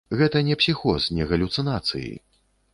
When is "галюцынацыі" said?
1.33-2.13